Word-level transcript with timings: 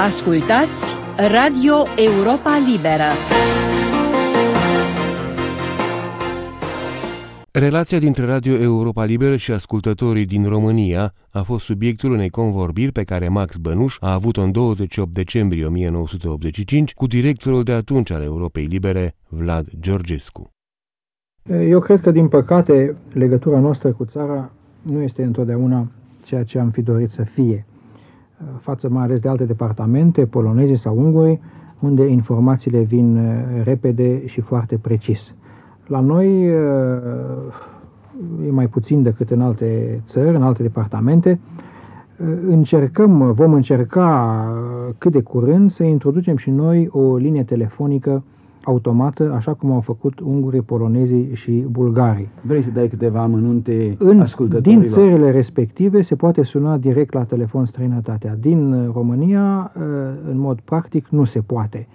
Ascultați 0.00 0.96
Radio 1.16 1.74
Europa 1.96 2.50
Liberă. 2.74 3.10
Relația 7.52 7.98
dintre 7.98 8.24
Radio 8.24 8.54
Europa 8.54 9.04
Liberă 9.04 9.36
și 9.36 9.52
ascultătorii 9.52 10.26
din 10.26 10.48
România 10.48 11.12
a 11.30 11.42
fost 11.42 11.64
subiectul 11.64 12.12
unei 12.12 12.30
convorbiri 12.30 12.92
pe 12.92 13.02
care 13.02 13.28
Max 13.28 13.56
Bănuș 13.56 13.96
a 14.00 14.12
avut-o 14.12 14.42
în 14.42 14.52
28 14.52 15.12
decembrie 15.12 15.66
1985 15.66 16.94
cu 16.94 17.06
directorul 17.06 17.62
de 17.62 17.72
atunci 17.72 18.10
al 18.10 18.22
Europei 18.22 18.64
Libere, 18.64 19.14
Vlad 19.28 19.66
Georgescu. 19.80 20.50
Eu 21.68 21.80
cred 21.80 22.00
că, 22.00 22.10
din 22.10 22.28
păcate, 22.28 22.96
legătura 23.12 23.58
noastră 23.58 23.92
cu 23.92 24.04
țara 24.04 24.50
nu 24.82 25.02
este 25.02 25.22
întotdeauna 25.22 25.86
ceea 26.24 26.44
ce 26.44 26.58
am 26.58 26.70
fi 26.70 26.82
dorit 26.82 27.10
să 27.10 27.22
fie 27.34 27.66
față 28.60 28.88
mai 28.88 29.02
ales 29.02 29.20
de 29.20 29.28
alte 29.28 29.44
departamente, 29.44 30.26
poloneze 30.26 30.74
sau 30.74 30.98
unguri, 30.98 31.40
unde 31.80 32.06
informațiile 32.06 32.80
vin 32.80 33.16
uh, 33.16 33.64
repede 33.64 34.26
și 34.26 34.40
foarte 34.40 34.76
precis. 34.76 35.34
La 35.86 36.00
noi 36.00 36.48
uh, 36.48 36.56
e 38.46 38.50
mai 38.50 38.66
puțin 38.68 39.02
decât 39.02 39.30
în 39.30 39.40
alte 39.40 40.00
țări, 40.06 40.36
în 40.36 40.42
alte 40.42 40.62
departamente. 40.62 41.40
Uh, 42.20 42.26
încercăm, 42.48 43.32
vom 43.32 43.52
încerca 43.52 44.48
cât 44.98 45.12
de 45.12 45.20
curând 45.20 45.70
să 45.70 45.82
introducem 45.82 46.36
și 46.36 46.50
noi 46.50 46.88
o 46.90 47.16
linie 47.16 47.42
telefonică 47.42 48.22
automată, 48.66 49.32
așa 49.34 49.54
cum 49.54 49.70
au 49.72 49.80
făcut 49.80 50.20
ungurii, 50.20 50.62
polonezii 50.62 51.30
și 51.32 51.50
bulgarii. 51.50 52.28
Vrei 52.42 52.62
să 52.62 52.70
dai 52.70 52.88
câteva 52.88 53.22
amănunte 53.22 53.94
în, 53.98 54.20
ascultătorilor? 54.20 54.82
Din 54.82 54.92
țările 54.92 55.30
respective 55.30 56.02
se 56.02 56.14
poate 56.14 56.42
suna 56.42 56.76
direct 56.76 57.12
la 57.12 57.24
telefon 57.24 57.64
străinătatea. 57.64 58.36
Din 58.40 58.90
România, 58.94 59.72
ă, 59.80 59.82
în 60.30 60.38
mod 60.38 60.60
practic, 60.60 61.08
nu 61.08 61.24
se 61.24 61.40
poate. 61.40 61.86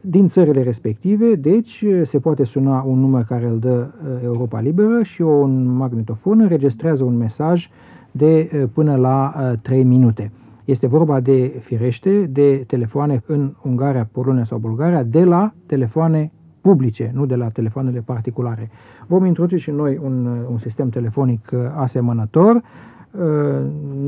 Din 0.00 0.26
țările 0.26 0.62
respective, 0.62 1.34
deci, 1.34 1.84
se 2.02 2.18
poate 2.18 2.44
suna 2.44 2.82
un 2.82 2.98
număr 2.98 3.22
care 3.22 3.46
îl 3.46 3.58
dă 3.58 3.86
ă, 4.04 4.20
Europa 4.24 4.60
Liberă 4.60 5.02
și 5.02 5.22
un 5.22 5.76
magnetofon 5.76 6.40
înregistrează 6.40 7.04
un 7.04 7.16
mesaj 7.16 7.68
de 8.10 8.50
ă, 8.62 8.66
până 8.66 8.96
la 8.96 9.34
3 9.62 9.82
minute. 9.82 10.30
Este 10.70 10.86
vorba 10.86 11.20
de, 11.20 11.60
firește, 11.62 12.26
de 12.26 12.64
telefoane 12.66 13.22
în 13.26 13.54
Ungaria, 13.62 14.08
Polonia 14.12 14.44
sau 14.44 14.58
Bulgaria, 14.58 15.02
de 15.02 15.24
la 15.24 15.52
telefoane 15.66 16.32
publice, 16.60 17.10
nu 17.14 17.26
de 17.26 17.34
la 17.34 17.48
telefoanele 17.48 18.00
particulare. 18.00 18.70
Vom 19.06 19.24
introduce 19.24 19.56
și 19.56 19.70
noi 19.70 20.00
un, 20.02 20.26
un 20.50 20.58
sistem 20.58 20.88
telefonic 20.88 21.50
uh, 21.52 21.60
asemănător, 21.76 22.54
uh, 22.54 23.20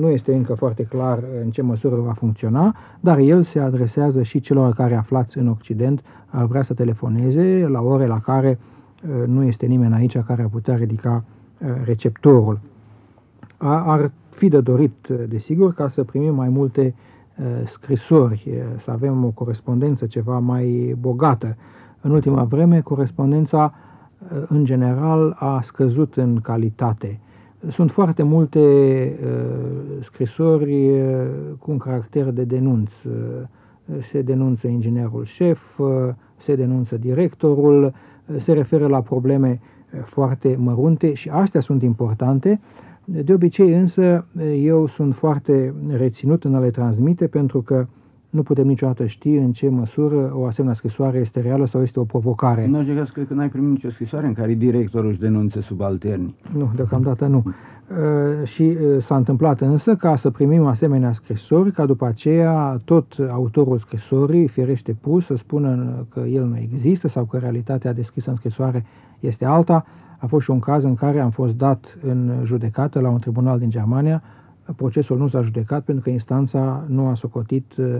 nu 0.00 0.08
este 0.08 0.34
încă 0.34 0.54
foarte 0.54 0.82
clar 0.82 1.22
în 1.44 1.50
ce 1.50 1.62
măsură 1.62 1.96
va 1.96 2.12
funcționa, 2.12 2.76
dar 3.00 3.18
el 3.18 3.42
se 3.42 3.58
adresează 3.58 4.22
și 4.22 4.40
celor 4.40 4.74
care 4.74 4.94
aflați 4.94 5.38
în 5.38 5.48
Occident 5.48 6.02
ar 6.26 6.44
vrea 6.44 6.62
să 6.62 6.74
telefoneze 6.74 7.66
la 7.68 7.80
ore 7.80 8.06
la 8.06 8.20
care 8.20 8.58
uh, 8.58 9.26
nu 9.26 9.44
este 9.44 9.66
nimeni 9.66 9.94
aici 9.94 10.18
care 10.18 10.42
ar 10.42 10.48
putea 10.48 10.74
ridica 10.74 11.24
receptorul. 11.84 12.60
Ar 13.56 14.10
fi 14.34 14.48
de 14.48 14.60
dorit, 14.60 15.08
desigur, 15.28 15.74
ca 15.74 15.88
să 15.88 16.04
primim 16.04 16.34
mai 16.34 16.48
multe 16.48 16.94
uh, 17.38 17.44
scrisori, 17.68 18.44
uh, 18.46 18.80
să 18.82 18.90
avem 18.90 19.24
o 19.24 19.28
corespondență 19.28 20.06
ceva 20.06 20.38
mai 20.38 20.96
bogată. 21.00 21.56
În 22.00 22.10
ultima 22.10 22.44
vreme, 22.44 22.80
corespondența, 22.80 23.74
uh, 24.18 24.42
în 24.48 24.64
general, 24.64 25.36
a 25.38 25.60
scăzut 25.62 26.14
în 26.14 26.40
calitate. 26.40 27.20
Sunt 27.68 27.90
foarte 27.90 28.22
multe 28.22 28.60
scrisori 30.00 30.90
cu 31.58 31.70
un 31.70 31.78
caracter 31.78 32.30
de 32.30 32.44
denunț. 32.44 32.90
Se 34.00 34.22
denunță 34.22 34.68
inginerul 34.68 35.24
șef, 35.24 35.60
se 36.36 36.54
denunță 36.54 36.96
directorul, 36.96 37.92
se 38.36 38.52
referă 38.52 38.86
la 38.86 39.00
probleme 39.00 39.60
foarte 40.04 40.56
mărunte 40.58 41.14
și 41.14 41.28
astea 41.28 41.60
sunt 41.60 41.82
importante, 41.82 42.60
de 43.04 43.32
obicei 43.32 43.72
însă 43.72 44.26
eu 44.60 44.86
sunt 44.86 45.14
foarte 45.14 45.74
reținut 45.88 46.44
în 46.44 46.54
a 46.54 46.58
le 46.58 46.70
transmite 46.70 47.26
pentru 47.26 47.62
că 47.62 47.86
nu 48.30 48.42
putem 48.42 48.66
niciodată 48.66 49.06
ști 49.06 49.28
în 49.28 49.52
ce 49.52 49.68
măsură 49.68 50.32
o 50.34 50.44
asemenea 50.44 50.76
scrisoare 50.76 51.18
este 51.18 51.40
reală 51.40 51.66
sau 51.66 51.82
este 51.82 52.00
o 52.00 52.04
provocare. 52.04 52.66
Nu 52.66 53.00
aș 53.00 53.10
cred 53.10 53.26
că 53.26 53.34
n-ai 53.34 53.48
primit 53.48 53.70
nicio 53.70 53.90
scrisoare 53.90 54.26
în 54.26 54.32
care 54.32 54.54
directorul 54.54 55.10
își 55.10 55.18
denunțe 55.18 55.60
subalterni. 55.60 56.34
Nu, 56.56 56.70
deocamdată 56.76 57.26
nu. 57.26 57.42
Uh, 57.46 58.46
și 58.46 58.62
uh, 58.62 59.02
s-a 59.02 59.16
întâmplat 59.16 59.60
însă 59.60 59.94
ca 59.94 60.16
să 60.16 60.30
primim 60.30 60.66
asemenea 60.66 61.12
scrisori, 61.12 61.72
ca 61.72 61.86
după 61.86 62.06
aceea 62.06 62.80
tot 62.84 63.16
autorul 63.30 63.78
scrisorii, 63.78 64.48
firește 64.48 64.96
pus, 65.00 65.24
să 65.24 65.36
spună 65.36 65.94
că 66.08 66.20
el 66.20 66.44
nu 66.44 66.58
există 66.58 67.08
sau 67.08 67.24
că 67.24 67.36
realitatea 67.36 67.92
descrisă 67.92 68.30
în 68.30 68.36
scrisoare 68.36 68.84
este 69.20 69.44
alta, 69.44 69.86
a 70.22 70.26
fost 70.26 70.44
și 70.44 70.50
un 70.50 70.58
caz 70.58 70.84
în 70.84 70.94
care 70.94 71.20
am 71.20 71.30
fost 71.30 71.56
dat 71.56 71.98
în 72.02 72.30
judecată 72.44 73.00
la 73.00 73.08
un 73.08 73.18
tribunal 73.18 73.58
din 73.58 73.70
Germania. 73.70 74.22
Procesul 74.76 75.18
nu 75.18 75.28
s-a 75.28 75.42
judecat 75.42 75.82
pentru 75.84 76.04
că 76.04 76.10
instanța 76.10 76.84
nu 76.88 77.06
a 77.06 77.14
socotit 77.14 77.76
uh, 77.76 77.96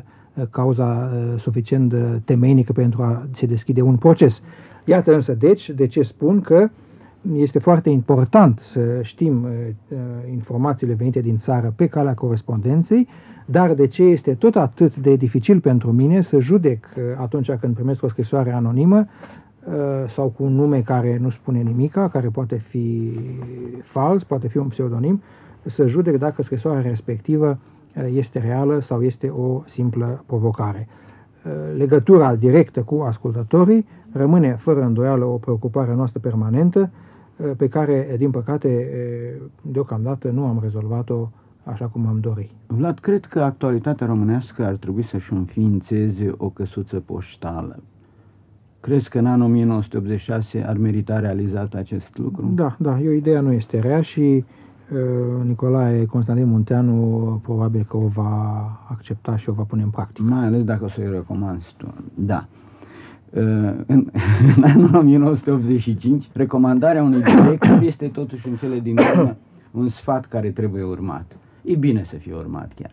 cauza 0.50 1.11
uh, 1.15 1.41
suficient 1.41 1.91
de 1.91 2.21
temeinică 2.25 2.72
pentru 2.72 3.03
a 3.03 3.27
se 3.34 3.47
deschide 3.47 3.81
un 3.81 3.97
proces. 3.97 4.43
Iată 4.84 5.15
însă, 5.15 5.32
deci, 5.32 5.71
de 5.71 5.87
ce 5.87 6.03
spun 6.03 6.41
că 6.41 6.69
este 7.34 7.59
foarte 7.59 7.91
important 7.91 8.59
să 8.59 8.81
știm 9.03 9.43
uh, 9.44 9.99
informațiile 10.31 10.93
venite 10.94 11.21
din 11.21 11.37
țară 11.37 11.72
pe 11.77 11.87
calea 11.87 12.15
corespondenței, 12.15 13.09
dar 13.47 13.75
de 13.75 13.87
ce 13.87 14.03
este 14.03 14.34
tot 14.34 14.56
atât 14.56 14.97
de 14.97 15.16
dificil 15.16 15.61
pentru 15.61 15.93
mine 15.93 16.21
să 16.21 16.38
judec 16.38 16.87
atunci 17.16 17.50
când 17.53 17.75
primesc 17.75 18.03
o 18.03 18.09
scrisoare 18.09 18.53
anonimă 18.53 18.99
Uh, 18.99 19.41
sau 20.06 20.28
cu 20.28 20.45
un 20.45 20.55
nume 20.55 20.81
care 20.81 21.19
nu 21.21 21.31
spune 21.31 21.61
nimica, 21.61 22.09
care 22.09 22.28
poate 22.28 22.56
fi 22.56 23.19
fals, 23.83 24.25
poate 24.25 24.49
fi 24.49 24.56
un 24.56 24.69
pseudonim, 24.69 25.23
să 25.65 25.87
judec 25.87 26.19
dacă 26.19 26.43
scrisoarea 26.43 26.81
respectivă 26.81 27.59
uh, 27.97 28.05
este 28.15 28.39
reală 28.39 28.81
sau 28.81 29.03
este 29.03 29.28
o 29.28 29.62
simplă 29.67 30.25
provocare. 30.27 30.89
Uh, 30.89 31.53
legătura 31.77 32.34
directă 32.34 32.81
cu 32.81 32.95
ascultătorii 32.95 33.87
rămâne 34.12 34.55
fără 34.55 34.83
îndoială 34.83 35.25
o 35.25 35.37
preocupare 35.37 35.94
noastră 35.94 36.21
permanentă, 36.21 36.91
pe 37.56 37.69
care, 37.69 38.15
din 38.19 38.31
păcate, 38.31 38.89
deocamdată 39.62 40.31
nu 40.31 40.44
am 40.44 40.59
rezolvat-o 40.62 41.29
așa 41.65 41.87
cum 41.87 42.06
am 42.06 42.21
dorit. 42.21 42.50
Vlad, 42.67 42.99
cred 42.99 43.25
că 43.25 43.41
actualitatea 43.41 44.06
românească 44.06 44.65
ar 44.65 44.75
trebui 44.75 45.05
să-și 45.05 45.33
înființeze 45.33 46.33
o 46.37 46.49
căsuță 46.49 47.00
poștală 47.00 47.79
Crezi 48.82 49.09
că 49.09 49.19
în 49.19 49.26
anul 49.26 49.47
1986 49.47 50.65
ar 50.66 50.76
merita 50.76 51.20
realizat 51.20 51.75
acest 51.75 52.19
lucru? 52.19 52.50
Da, 52.54 52.76
da, 52.78 53.00
eu 53.00 53.12
ideea 53.12 53.41
nu 53.41 53.53
este 53.53 53.78
rea 53.78 54.00
și 54.00 54.20
uh, 54.20 55.44
Nicolae 55.44 56.06
Constantin 56.06 56.47
Munteanu 56.47 57.41
probabil 57.43 57.84
că 57.88 57.97
o 57.97 58.06
va 58.06 58.62
accepta 58.88 59.37
și 59.37 59.48
o 59.48 59.53
va 59.53 59.62
pune 59.62 59.82
în 59.82 59.88
practică. 59.91 60.28
Mai 60.28 60.47
ales 60.47 60.65
dacă 60.65 60.84
o 60.84 60.88
să-i 60.88 61.10
recomanzi 61.10 61.75
tu. 61.76 61.94
Da. 62.15 62.47
Uh, 63.31 63.41
în, 63.87 64.10
în 64.56 64.62
anul 64.62 64.94
1985, 64.94 66.28
recomandarea 66.32 67.03
unui 67.03 67.22
director 67.22 67.82
este 67.91 68.06
totuși 68.06 68.49
în 68.49 68.56
cele 68.56 68.81
din 68.81 68.99
urmă 68.99 69.37
un 69.70 69.88
sfat 69.88 70.26
care 70.26 70.50
trebuie 70.50 70.82
urmat. 70.82 71.37
E 71.62 71.76
bine 71.76 72.04
să 72.04 72.16
fie 72.16 72.34
urmat 72.34 72.72
chiar. 72.75 72.93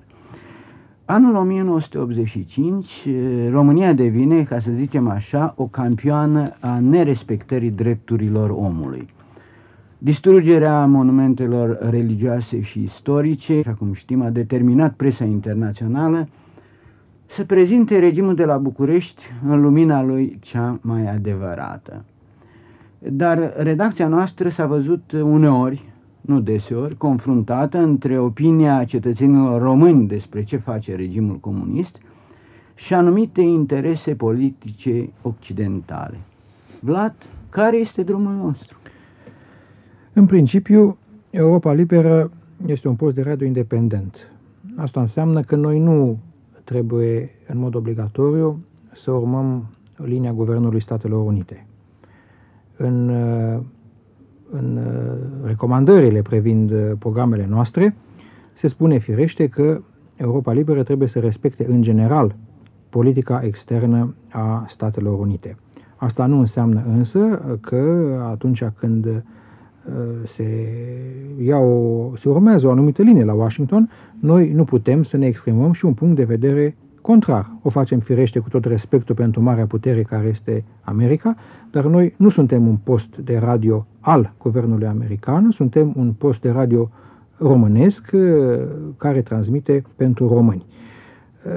Anul 1.11 1.35
1985, 1.35 3.07
România 3.51 3.93
devine, 3.93 4.43
ca 4.43 4.59
să 4.59 4.71
zicem 4.71 5.07
așa, 5.07 5.53
o 5.57 5.65
campioană 5.65 6.55
a 6.59 6.79
nerespectării 6.79 7.71
drepturilor 7.71 8.49
omului. 8.49 9.07
Distrugerea 9.97 10.85
monumentelor 10.85 11.77
religioase 11.89 12.61
și 12.61 12.83
istorice, 12.83 13.57
așa 13.59 13.73
cum 13.73 13.93
știm, 13.93 14.21
a 14.21 14.29
determinat 14.29 14.93
presa 14.93 15.23
internațională 15.23 16.27
să 17.25 17.43
prezinte 17.43 17.99
regimul 17.99 18.35
de 18.35 18.45
la 18.45 18.57
București 18.57 19.23
în 19.47 19.61
lumina 19.61 20.03
lui 20.03 20.37
cea 20.41 20.79
mai 20.81 21.05
adevărată. 21.07 22.05
Dar 22.99 23.53
redacția 23.57 24.07
noastră 24.07 24.49
s-a 24.49 24.65
văzut 24.65 25.11
uneori 25.11 25.83
nu 26.21 26.39
deseori, 26.39 26.97
confruntată 26.97 27.77
între 27.77 28.19
opinia 28.19 28.83
cetățenilor 28.83 29.61
români 29.61 30.07
despre 30.07 30.43
ce 30.43 30.57
face 30.57 30.95
regimul 30.95 31.35
comunist 31.35 31.97
și 32.75 32.93
anumite 32.93 33.41
interese 33.41 34.15
politice 34.15 35.09
occidentale. 35.21 36.19
Vlad, 36.79 37.15
care 37.49 37.77
este 37.77 38.03
drumul 38.03 38.33
nostru? 38.33 38.77
În 40.13 40.25
principiu, 40.25 40.97
Europa 41.29 41.73
Liberă 41.73 42.31
este 42.65 42.87
un 42.87 42.95
post 42.95 43.15
de 43.15 43.21
radio 43.21 43.47
independent. 43.47 44.31
Asta 44.75 44.99
înseamnă 44.99 45.41
că 45.41 45.55
noi 45.55 45.79
nu 45.79 46.19
trebuie, 46.63 47.29
în 47.47 47.57
mod 47.57 47.75
obligatoriu, 47.75 48.59
să 48.93 49.11
urmăm 49.11 49.65
linia 49.95 50.33
Guvernului 50.33 50.81
Statelor 50.81 51.25
Unite. 51.25 51.65
În 52.77 53.11
în 54.51 54.77
uh, 54.77 55.47
recomandările 55.47 56.21
privind 56.21 56.71
uh, 56.71 56.91
programele 56.99 57.45
noastre, 57.49 57.95
se 58.53 58.67
spune 58.67 58.97
firește 58.97 59.47
că 59.47 59.81
Europa 60.15 60.51
Liberă 60.51 60.83
trebuie 60.83 61.07
să 61.07 61.19
respecte 61.19 61.65
în 61.69 61.81
general 61.81 62.35
politica 62.89 63.41
externă 63.43 64.15
a 64.31 64.65
Statelor 64.67 65.19
Unite. 65.19 65.57
Asta 65.95 66.25
nu 66.25 66.39
înseamnă 66.39 66.83
însă 66.87 67.19
că 67.61 68.11
atunci 68.29 68.63
când 68.63 69.05
uh, 69.05 69.13
se, 70.25 70.67
ia 71.43 71.57
o, 71.57 72.11
se 72.15 72.29
urmează 72.29 72.67
o 72.67 72.71
anumită 72.71 73.01
linie 73.01 73.23
la 73.23 73.33
Washington, 73.33 73.89
noi 74.19 74.51
nu 74.51 74.63
putem 74.63 75.03
să 75.03 75.17
ne 75.17 75.25
exprimăm 75.25 75.71
și 75.71 75.85
un 75.85 75.93
punct 75.93 76.15
de 76.15 76.23
vedere 76.23 76.75
contrar. 77.01 77.51
O 77.61 77.69
facem 77.69 77.99
firește 77.99 78.39
cu 78.39 78.49
tot 78.49 78.65
respectul 78.65 79.15
pentru 79.15 79.41
marea 79.41 79.65
putere 79.65 80.01
care 80.01 80.27
este 80.27 80.63
America, 80.81 81.35
dar 81.71 81.85
noi 81.85 82.13
nu 82.17 82.29
suntem 82.29 82.67
un 82.67 82.75
post 82.75 83.17
de 83.17 83.37
radio 83.37 83.85
al 83.99 84.33
guvernului 84.37 84.87
american, 84.87 85.51
suntem 85.51 85.93
un 85.95 86.13
post 86.13 86.41
de 86.41 86.49
radio 86.49 86.89
românesc 87.37 88.09
uh, 88.13 88.21
care 88.97 89.21
transmite 89.21 89.83
pentru 89.95 90.27
români. 90.27 90.65
Uh, 91.45 91.51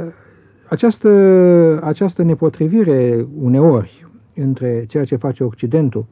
această, 0.68 1.08
această 1.84 2.22
nepotrivire 2.22 3.26
uneori 3.40 4.06
între 4.34 4.84
ceea 4.88 5.04
ce 5.04 5.16
face 5.16 5.44
Occidentul 5.44 6.04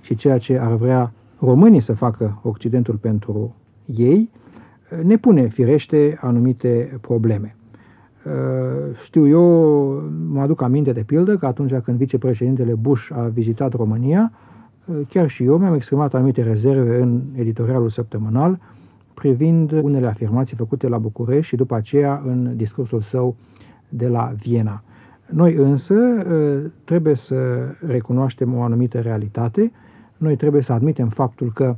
și 0.00 0.14
ceea 0.14 0.38
ce 0.38 0.58
ar 0.58 0.72
vrea 0.72 1.12
românii 1.38 1.80
să 1.80 1.92
facă 1.92 2.40
Occidentul 2.42 2.94
pentru 2.94 3.56
ei, 3.84 4.30
ne 5.02 5.16
pune 5.16 5.48
firește 5.48 6.18
anumite 6.20 6.98
probleme. 7.00 7.56
Știu 9.04 9.28
eu, 9.28 9.42
mă 10.28 10.40
aduc 10.40 10.62
aminte 10.62 10.92
de 10.92 11.02
pildă 11.02 11.36
că 11.36 11.46
atunci 11.46 11.74
când 11.74 11.98
vicepreședintele 11.98 12.74
Bush 12.74 13.10
a 13.12 13.20
vizitat 13.20 13.72
România, 13.72 14.32
chiar 15.08 15.28
și 15.28 15.44
eu 15.44 15.58
mi-am 15.58 15.74
exprimat 15.74 16.14
anumite 16.14 16.42
rezerve 16.42 17.02
în 17.02 17.22
editorialul 17.34 17.88
săptămânal 17.88 18.58
privind 19.14 19.72
unele 19.72 20.06
afirmații 20.06 20.56
făcute 20.56 20.88
la 20.88 20.98
București 20.98 21.46
și 21.46 21.56
după 21.56 21.74
aceea 21.74 22.22
în 22.26 22.56
discursul 22.56 23.00
său 23.00 23.36
de 23.88 24.08
la 24.08 24.32
Viena. 24.36 24.82
Noi 25.30 25.54
însă 25.54 25.94
ă, 25.94 26.58
trebuie 26.84 27.14
să 27.14 27.36
recunoaștem 27.86 28.54
o 28.54 28.62
anumită 28.62 29.00
realitate, 29.00 29.72
noi 30.16 30.36
trebuie 30.36 30.62
să 30.62 30.72
admitem 30.72 31.08
faptul 31.08 31.52
că 31.52 31.76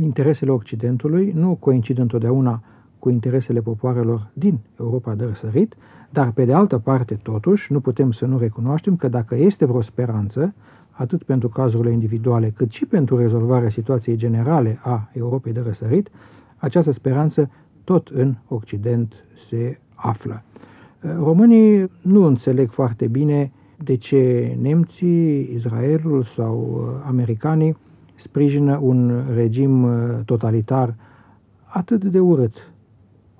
interesele 0.00 0.50
Occidentului 0.50 1.32
nu 1.36 1.54
coincid 1.54 1.98
întotdeauna 1.98 2.62
cu 3.02 3.10
interesele 3.10 3.60
popoarelor 3.60 4.30
din 4.32 4.58
Europa 4.80 5.14
de 5.14 5.24
răsărit, 5.24 5.74
dar 6.10 6.30
pe 6.30 6.44
de 6.44 6.52
altă 6.52 6.78
parte, 6.78 7.14
totuși, 7.22 7.72
nu 7.72 7.80
putem 7.80 8.12
să 8.12 8.26
nu 8.26 8.38
recunoaștem 8.38 8.96
că 8.96 9.08
dacă 9.08 9.34
este 9.34 9.64
vreo 9.64 9.80
speranță, 9.80 10.54
atât 10.90 11.22
pentru 11.22 11.48
cazurile 11.48 11.92
individuale, 11.92 12.50
cât 12.56 12.70
și 12.70 12.86
pentru 12.86 13.16
rezolvarea 13.16 13.70
situației 13.70 14.16
generale 14.16 14.78
a 14.82 15.08
Europei 15.12 15.52
de 15.52 15.60
răsărit, 15.60 16.08
această 16.56 16.92
speranță 16.92 17.50
tot 17.84 18.08
în 18.08 18.34
Occident 18.48 19.14
se 19.48 19.78
află. 19.94 20.42
Românii 21.18 21.90
nu 22.02 22.24
înțeleg 22.24 22.70
foarte 22.70 23.06
bine 23.06 23.52
de 23.76 23.96
ce 23.96 24.56
nemții, 24.60 25.50
Israelul 25.54 26.22
sau 26.22 26.56
uh, 26.56 27.04
americanii 27.06 27.76
sprijină 28.14 28.78
un 28.82 29.24
regim 29.34 29.82
uh, 29.82 30.18
totalitar 30.24 30.94
atât 31.64 32.04
de 32.04 32.20
urât 32.20 32.71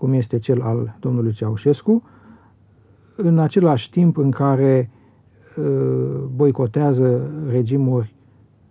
cum 0.02 0.12
este 0.12 0.38
cel 0.38 0.62
al 0.62 0.96
domnului 1.00 1.32
Ceaușescu, 1.32 2.02
în 3.16 3.38
același 3.38 3.90
timp 3.90 4.16
în 4.16 4.30
care 4.30 4.90
uh, 5.56 5.64
boicotează 6.34 7.30
regimuri 7.50 8.14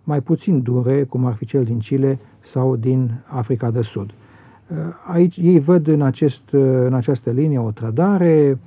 mai 0.04 0.20
puțin 0.20 0.62
dure, 0.62 1.04
cum 1.04 1.24
ar 1.24 1.34
fi 1.34 1.44
cel 1.44 1.64
din 1.64 1.78
Chile 1.78 2.18
sau 2.40 2.76
din 2.76 3.10
Africa 3.26 3.70
de 3.70 3.82
Sud. 3.82 4.10
Aici 5.06 5.36
ei 5.36 5.58
văd 5.58 5.86
în, 5.86 6.02
acest, 6.02 6.42
în 6.86 6.94
această 6.94 7.30
linie 7.30 7.58
o 7.58 7.70
trădare, 7.70 8.58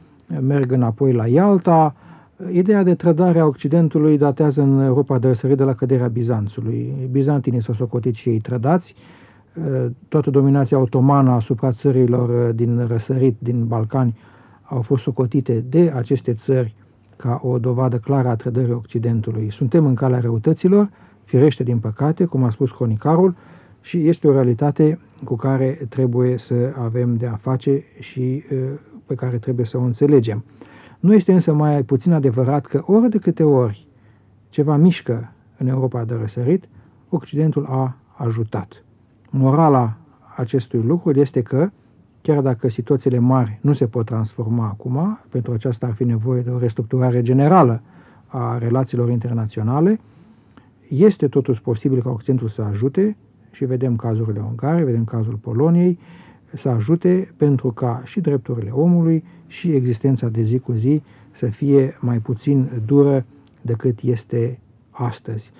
merg 0.42 0.72
înapoi 0.72 1.14
la 1.14 1.28
Ialta. 1.28 1.96
Ideea 2.52 2.84
de 2.84 2.96
trădare 2.96 3.40
a 3.40 3.46
Occidentului 3.46 4.18
datează 4.18 4.62
în 4.62 4.80
Europa 4.80 5.20
de 5.20 5.28
răsărit 5.28 5.58
de 5.58 5.64
la 5.64 5.74
căderea 5.74 6.08
Bizanțului. 6.08 6.94
Bizantinii 7.12 7.62
s-au 7.62 7.74
socotit 7.74 8.14
și 8.14 8.30
ei 8.30 8.40
trădați. 8.40 8.96
Toată 10.08 10.30
dominația 10.30 10.80
otomană 10.80 11.32
asupra 11.32 11.72
țărilor 11.72 12.52
din 12.52 12.86
răsărit, 12.88 13.36
din 13.40 13.66
Balcani, 13.66 14.18
au 14.64 14.82
fost 14.82 15.04
socotite 15.04 15.64
de 15.70 15.92
aceste 15.96 16.34
țări 16.34 16.76
ca 17.16 17.40
o 17.44 17.60
dovadă 17.60 17.98
clară 17.98 18.28
a 18.28 18.36
trădării 18.36 18.74
Occidentului. 18.74 19.52
Suntem 19.52 19.86
în 19.86 19.96
calea 19.96 20.20
răutăților, 20.20 20.90
firește 21.24 21.64
din 21.64 21.78
păcate, 21.78 22.26
cum 22.26 22.44
a 22.44 22.50
spus 22.50 22.72
cronicarul, 22.72 23.36
și 23.82 24.08
este 24.08 24.28
o 24.28 24.32
realitate 24.32 25.00
cu 25.24 25.36
care 25.36 25.86
trebuie 25.90 26.38
să 26.38 26.74
avem 26.78 27.16
de 27.16 27.28
a 27.28 27.36
face 27.36 27.84
și 28.00 28.44
pe 29.06 29.16
care 29.16 29.38
trebuie 29.38 29.66
să 29.66 29.78
o 29.78 29.82
înțelegem. 29.82 30.44
Nu 31.00 31.14
este 31.14 31.34
însă 31.34 31.54
mai 31.54 31.84
puțin 31.84 32.14
adevărat 32.14 32.66
că 32.66 32.84
ori 32.86 33.10
de 33.10 33.18
câte 33.18 33.44
ori 33.44 33.88
ceva 34.50 34.76
mișcă 34.76 35.32
în 35.58 35.68
Europa 35.68 36.04
de 36.04 36.14
răsărit, 36.20 36.68
Occidentul 37.10 37.66
a 37.70 37.96
ajutat. 38.14 38.85
Morala 39.38 39.98
acestui 40.36 40.82
lucru 40.82 41.20
este 41.20 41.42
că, 41.42 41.70
chiar 42.22 42.42
dacă 42.42 42.68
situațiile 42.68 43.20
mari 43.20 43.60
nu 43.62 43.74
se 43.74 43.88
pot 43.88 44.06
transforma 44.06 44.66
acum, 44.66 45.20
pentru 45.30 45.54
aceasta 45.54 45.86
ar 45.86 45.94
fi 45.94 46.04
nevoie 46.04 46.42
de 46.42 46.50
o 46.50 46.58
restructurare 46.58 47.22
generală 47.22 47.82
a 48.28 48.58
relațiilor 48.58 49.10
internaționale, 49.10 50.00
este 50.90 51.28
totuși 51.28 51.62
posibil 51.62 52.02
ca 52.02 52.10
Occidentul 52.10 52.48
să 52.48 52.62
ajute 52.62 53.18
și 53.52 53.66
vedem 53.66 53.96
cazurile 53.96 54.44
Ungare, 54.48 54.84
vedem 54.84 55.04
cazul 55.04 55.34
Poloniei, 55.34 56.00
să 56.54 56.70
ajute 56.70 57.34
pentru 57.38 57.72
ca 57.72 58.02
și 58.04 58.20
drepturile 58.20 58.70
omului 58.70 59.24
și 59.48 59.72
existența 59.72 60.28
de 60.28 60.42
zi 60.42 60.60
cu 60.60 60.72
zi 60.72 61.02
să 61.32 61.46
fie 61.46 61.98
mai 62.00 62.18
puțin 62.18 62.70
dură 62.86 63.26
decât 63.62 64.00
este 64.02 64.60
astăzi. 64.90 65.52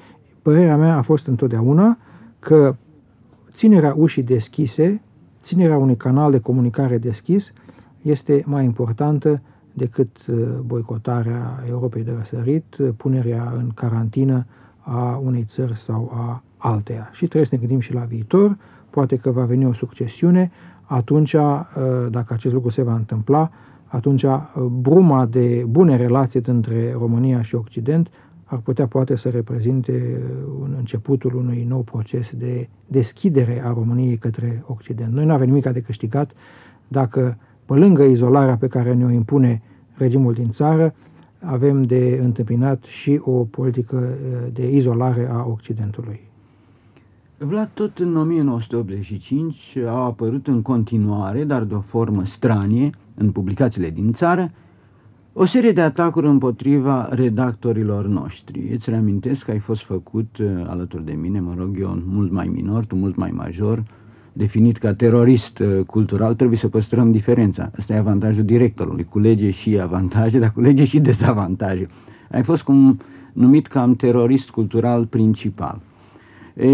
Părerea 0.42 0.78
mea 0.78 0.98
a 0.98 1.02
fost 1.02 1.28
întotdeauna 1.28 1.98
că 2.40 2.76
ținerea 3.56 3.94
ușii 3.98 4.24
deschise, 4.24 5.02
ținerea 5.42 5.78
unui 5.78 5.96
canal 5.96 6.32
de 6.32 6.40
comunicare 6.40 6.98
deschis, 6.98 7.54
este 8.02 8.44
mai 8.46 8.64
importantă 8.64 9.42
decât 9.74 10.28
uh, 10.28 10.36
boicotarea 10.66 11.64
Europei 11.70 12.04
de 12.04 12.14
răsărit, 12.18 12.76
punerea 12.98 13.54
în 13.58 13.72
carantină 13.76 14.46
a 14.80 15.22
unei 15.24 15.46
țări 15.50 15.78
sau 15.78 16.12
a 16.14 16.44
alteia. 16.58 17.10
Și 17.12 17.26
trebuie 17.26 17.46
să 17.46 17.56
ne 17.56 17.60
gândim 17.60 17.80
și 17.80 17.94
la 17.94 18.02
viitor, 18.02 18.58
poate 18.90 19.16
că 19.16 19.32
va 19.32 19.44
veni 19.44 19.66
o 19.66 19.74
succesiune, 19.74 20.52
atunci, 20.84 21.34
uh, 21.34 21.42
dacă 22.10 22.34
acest 22.34 22.54
lucru 22.54 22.70
se 22.70 22.82
va 22.82 22.96
întâmpla, 22.96 23.52
atunci 23.86 24.24
uh, 24.24 24.40
bruma 24.82 25.26
de 25.26 25.66
bune 25.68 25.96
relații 25.96 26.42
dintre 26.42 26.96
România 26.98 27.42
și 27.42 27.56
Occident 27.56 28.10
ar 28.46 28.60
putea 28.60 28.88
poate 28.88 29.16
să 29.16 29.30
reprezinte 29.30 29.92
uh, 29.92 30.54
un 30.62 30.74
începutul 30.78 31.36
unui 31.36 31.66
nou 31.68 31.82
proces 31.82 32.32
de 32.38 32.70
deschidere 32.88 33.64
a 33.66 33.74
României 33.74 34.18
către 34.18 34.64
Occident. 34.68 35.14
Noi 35.14 35.26
nu 35.26 35.34
avem 35.34 35.48
nimic 35.48 35.68
de 35.68 35.82
câștigat 35.82 36.32
dacă, 36.88 37.38
pe 37.66 37.74
lângă 37.74 38.04
izolarea 38.04 38.56
pe 38.56 38.68
care 38.68 38.94
ne-o 38.94 39.10
impune 39.10 39.62
regimul 39.94 40.34
din 40.34 40.52
țară, 40.52 40.94
avem 41.40 41.84
de 41.84 42.20
întâmpinat 42.22 42.84
și 42.84 43.22
o 43.24 43.32
politică 43.32 44.10
de 44.54 44.72
izolare 44.72 45.30
a 45.32 45.46
Occidentului. 45.46 46.20
Vlad, 47.38 47.70
tot 47.74 47.98
în 48.00 48.18
1985 48.18 49.78
au 49.88 50.04
apărut 50.04 50.48
în 50.48 50.62
continuare, 50.62 51.44
dar 51.44 51.64
de 51.64 51.74
o 51.74 51.80
formă 51.80 52.26
stranie, 52.26 52.90
în 53.16 53.32
publicațiile 53.32 53.90
din 53.90 54.14
țară, 54.14 54.52
o 55.38 55.46
serie 55.46 55.72
de 55.72 55.82
atacuri 55.82 56.28
împotriva 56.28 57.08
redactorilor 57.12 58.08
noștri. 58.08 58.70
Îți 58.74 58.90
reamintesc 58.90 59.46
că 59.46 59.52
ai 59.52 59.60
fost 59.60 59.84
făcut 59.84 60.38
uh, 60.38 60.48
alături 60.68 61.06
de 61.06 61.12
mine, 61.12 61.40
mă 61.40 61.54
rog 61.58 61.80
eu, 61.80 62.02
mult 62.06 62.32
mai 62.32 62.48
minor, 62.48 62.86
tu 62.86 62.96
mult 62.96 63.16
mai 63.16 63.32
major, 63.32 63.84
definit 64.34 64.78
ca 64.78 64.94
terorist 64.94 65.60
uh, 65.60 65.80
cultural, 65.86 66.36
trebuie 66.36 66.58
să 66.58 66.68
păstrăm 66.68 67.12
diferența. 67.12 67.72
Asta 67.78 67.94
e 67.94 67.98
avantajul 67.98 68.44
directorului, 68.44 69.04
culege 69.04 69.52
și 69.52 69.80
avantaje, 69.80 70.40
dar 70.40 70.52
culege 70.52 70.84
și 70.84 71.00
dezavantaje. 71.00 71.88
Ai 72.32 72.44
fost 72.44 72.64
cum 72.64 73.00
numit 73.34 73.68
cam 73.68 73.96
terorist 73.96 74.50
cultural 74.50 75.06
principal. 75.06 75.80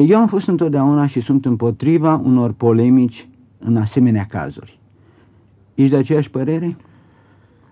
Eu 0.08 0.18
am 0.18 0.28
fost 0.28 0.48
întotdeauna 0.48 1.06
și 1.06 1.20
sunt 1.20 1.46
împotriva 1.46 2.22
unor 2.24 2.52
polemici 2.52 3.28
în 3.60 3.78
asemenea 3.78 4.26
cazuri. 4.30 4.80
Ești 5.76 5.92
de 5.92 5.98
aceeași 5.98 6.30
părere? 6.30 6.78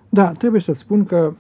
Da, 0.09 0.31
trebuie 0.31 0.61
să 0.61 0.73
spun 0.73 1.05
că 1.05 1.33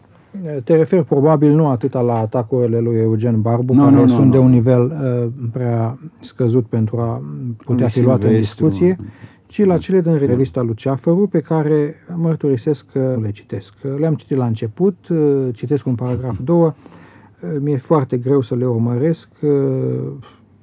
te 0.63 0.75
refer 0.75 1.03
probabil 1.03 1.55
nu 1.55 1.67
atât 1.67 1.93
la 1.93 2.19
atacurile 2.19 2.79
lui 2.79 2.95
Eugen 2.95 3.41
Barbu, 3.41 3.73
no, 3.73 3.83
care 3.83 3.95
no, 3.95 4.01
no, 4.01 4.07
sunt 4.07 4.25
no. 4.25 4.31
de 4.31 4.37
un 4.37 4.49
nivel 4.49 4.83
uh, 4.83 5.29
prea 5.51 5.99
scăzut 6.19 6.65
pentru 6.65 6.97
a 6.97 7.21
putea 7.65 7.87
fi 7.87 8.01
luate 8.01 8.27
în 8.27 8.39
discuție, 8.39 8.97
ci 9.45 9.65
la 9.65 9.77
cele 9.77 10.01
din 10.01 10.17
revista 10.17 10.61
Luceafăru, 10.61 11.27
pe 11.27 11.39
care 11.39 11.95
mărturisesc 12.15 12.85
că 12.91 13.17
le 13.21 13.31
citesc. 13.31 13.73
Le-am 13.97 14.15
citit 14.15 14.37
la 14.37 14.45
început, 14.45 14.95
citesc 15.51 15.85
un 15.85 15.95
paragraf, 15.95 16.37
două, 16.43 16.73
mi-e 17.59 17.77
foarte 17.77 18.17
greu 18.17 18.41
să 18.41 18.55
le 18.55 18.65
urmăresc, 18.65 19.29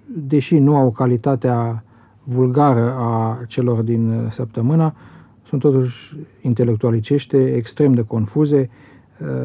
deși 0.06 0.58
nu 0.58 0.76
au 0.76 0.90
calitatea 0.90 1.84
vulgară 2.22 2.94
a 2.98 3.38
celor 3.46 3.80
din 3.80 4.28
săptămână, 4.30 4.94
sunt 5.48 5.60
totuși 5.60 6.16
intelectualicește, 6.40 7.54
extrem 7.54 7.92
de 7.92 8.02
confuze, 8.02 8.70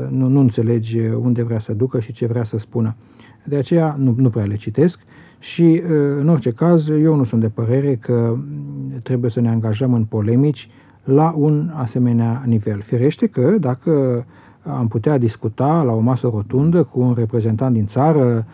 nu, 0.10 0.28
nu 0.28 0.40
înțelegi 0.40 1.00
unde 1.00 1.44
vrea 1.44 1.60
să 1.60 1.74
ducă 1.74 2.00
și 2.00 2.14
ce 2.14 2.26
vrea 2.26 2.44
să 2.44 2.58
spună. 2.58 2.96
De 3.44 3.56
aceea 3.56 3.96
nu, 4.00 4.14
nu 4.18 4.30
prea 4.30 4.46
le 4.46 4.56
citesc 4.56 5.00
și, 5.40 5.82
în 6.18 6.28
orice 6.30 6.52
caz, 6.52 6.90
eu 6.90 7.16
nu 7.16 7.24
sunt 7.24 7.42
de 7.42 7.50
părere 7.50 7.96
că 7.96 8.38
trebuie 9.04 9.32
să 9.32 9.42
ne 9.42 9.50
angajăm 9.50 9.94
în 9.94 10.04
polemici 10.04 10.70
la 11.04 11.34
un 11.38 11.72
asemenea 11.76 12.44
nivel. 12.46 12.82
Firește 12.82 13.28
că 13.28 13.56
dacă 13.60 14.26
am 14.64 14.88
putea 14.88 15.18
discuta 15.18 15.84
la 15.84 15.92
o 15.92 16.00
masă 16.00 16.30
rotundă 16.34 16.84
cu 16.84 17.00
un 17.00 17.14
reprezentant 17.14 17.74
din 17.74 17.86
țară 17.86 18.46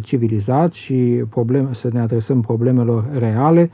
civilizat 0.00 0.72
și 0.72 1.24
problem, 1.28 1.72
să 1.72 1.88
ne 1.92 2.00
adresăm 2.00 2.40
problemelor 2.40 3.04
reale, 3.18 3.70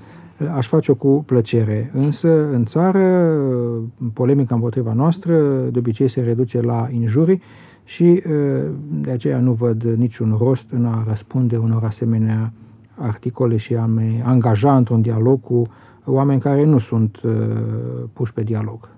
aș 0.54 0.66
face-o 0.66 0.94
cu 0.94 1.22
plăcere. 1.26 1.90
Însă, 1.94 2.48
în 2.52 2.64
țară, 2.64 3.34
polemica 4.12 4.54
împotriva 4.54 4.92
noastră 4.92 5.36
de 5.72 5.78
obicei 5.78 6.08
se 6.08 6.20
reduce 6.20 6.60
la 6.60 6.88
injurii 6.90 7.42
și 7.84 8.22
de 8.90 9.10
aceea 9.10 9.38
nu 9.38 9.52
văd 9.52 9.82
niciun 9.82 10.36
rost 10.38 10.66
în 10.70 10.84
a 10.84 11.04
răspunde 11.08 11.56
unor 11.56 11.84
asemenea 11.84 12.52
articole 12.94 13.56
și 13.56 13.74
a 13.74 13.86
me 13.86 14.22
angaja 14.24 14.76
într-un 14.76 15.00
dialog 15.00 15.40
cu 15.40 15.62
oameni 16.04 16.40
care 16.40 16.64
nu 16.64 16.78
sunt 16.78 17.20
puși 18.12 18.32
pe 18.32 18.42
dialog. 18.42 18.88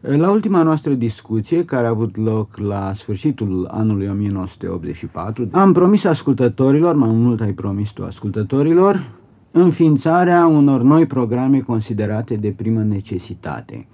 La 0.00 0.30
ultima 0.30 0.62
noastră 0.62 0.92
discuție, 0.92 1.64
care 1.64 1.86
a 1.86 1.90
avut 1.90 2.16
loc 2.16 2.56
la 2.56 2.92
sfârșitul 2.94 3.68
anului 3.70 4.08
1984, 4.08 5.48
am 5.50 5.72
promis 5.72 6.04
ascultătorilor, 6.04 6.94
mai 6.94 7.10
mult 7.12 7.40
ai 7.40 7.52
promis 7.52 7.90
tu 7.90 8.04
ascultătorilor, 8.04 9.10
înființarea 9.50 10.46
unor 10.46 10.82
noi 10.82 11.06
programe 11.06 11.60
considerate 11.60 12.34
de 12.34 12.48
primă 12.56 12.82
necesitate. 12.82 13.86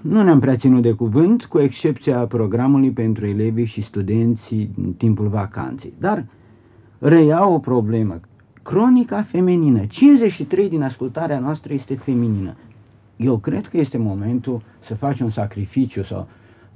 Nu 0.00 0.22
ne-am 0.22 0.40
prea 0.40 0.56
ținut 0.56 0.82
de 0.82 0.92
cuvânt, 0.92 1.44
cu 1.44 1.58
excepția 1.58 2.26
programului 2.26 2.90
pentru 2.90 3.26
elevii 3.26 3.64
și 3.64 3.82
studenții 3.82 4.70
în 4.84 4.92
timpul 4.92 5.28
vacanței. 5.28 5.92
Dar 5.98 6.26
reia 6.98 7.48
o 7.48 7.58
problemă. 7.58 8.20
Cronica 8.62 9.22
feminină. 9.22 9.86
53 9.86 10.68
din 10.68 10.82
ascultarea 10.82 11.38
noastră 11.38 11.72
este 11.72 11.94
feminină. 11.94 12.56
Eu 13.16 13.38
cred 13.38 13.66
că 13.66 13.76
este 13.76 13.98
momentul 13.98 14.62
să 14.86 14.94
faci 14.94 15.20
un 15.20 15.30
sacrificiu 15.30 16.02
sau 16.02 16.28